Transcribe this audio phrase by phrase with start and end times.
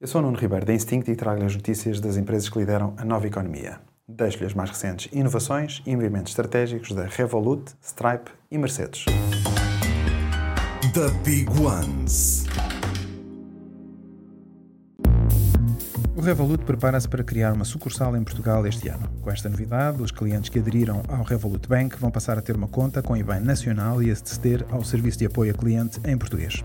[0.00, 3.04] Eu sou Nuno Ribeiro da Instinct e trago-lhe as notícias das empresas que lideram a
[3.04, 3.80] nova economia.
[4.06, 9.06] Deixo-lhe as mais recentes inovações e movimentos estratégicos da Revolut, Stripe e Mercedes.
[10.94, 12.47] The Big Ones.
[16.16, 19.08] O Revolut prepara-se para criar uma sucursal em Portugal este ano.
[19.22, 22.66] Com esta novidade, os clientes que aderiram ao Revolut Bank vão passar a ter uma
[22.66, 26.64] conta com IBAN nacional e aceder ao serviço de apoio a cliente em português.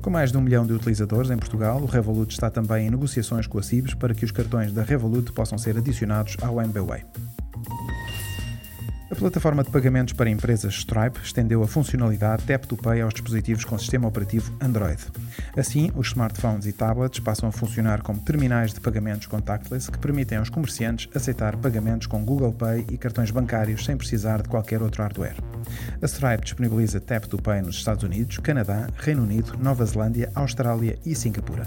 [0.00, 3.46] Com mais de um milhão de utilizadores em Portugal, o Revolut está também em negociações
[3.46, 7.02] com a CIBS para que os cartões da Revolut possam ser adicionados ao MBWay.
[9.22, 13.78] Plataforma de pagamentos para empresas Stripe estendeu a funcionalidade Tap to Pay aos dispositivos com
[13.78, 15.00] sistema operativo Android.
[15.56, 20.38] Assim, os smartphones e tablets passam a funcionar como terminais de pagamentos contactless que permitem
[20.38, 25.04] aos comerciantes aceitar pagamentos com Google Pay e cartões bancários sem precisar de qualquer outro
[25.04, 25.36] hardware.
[26.02, 30.98] A Stripe disponibiliza Tap to Pay nos Estados Unidos, Canadá, Reino Unido, Nova Zelândia, Austrália
[31.06, 31.62] e Singapura.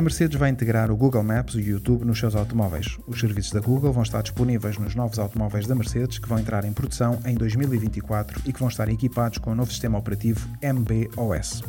[0.00, 2.96] A Mercedes vai integrar o Google Maps e o YouTube nos seus automóveis.
[3.06, 6.64] Os serviços da Google vão estar disponíveis nos novos automóveis da Mercedes que vão entrar
[6.64, 11.62] em produção em 2024 e que vão estar equipados com o novo sistema operativo MBOS.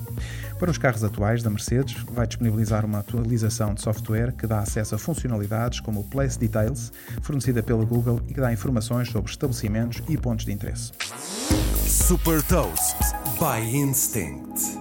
[0.58, 4.96] Para os carros atuais da Mercedes, vai disponibilizar uma atualização de software que dá acesso
[4.96, 10.02] a funcionalidades como o Place Details, fornecida pela Google e que dá informações sobre estabelecimentos
[10.08, 10.94] e pontos de interesse.
[11.86, 12.96] Super Toast
[13.38, 14.81] by Instinct.